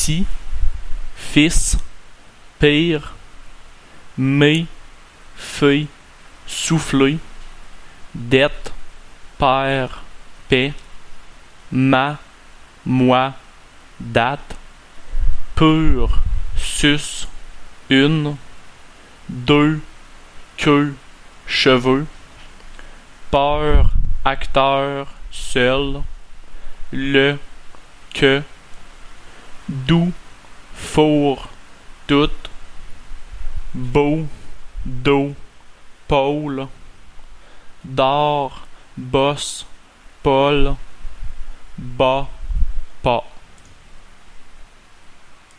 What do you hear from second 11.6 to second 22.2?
ma, moi, date, pur, sus, une, deux, queue, cheveux,